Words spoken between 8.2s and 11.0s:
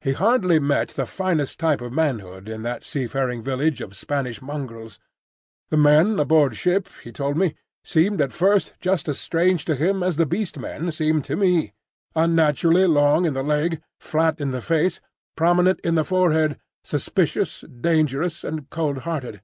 at first just as strange to him as the Beast Men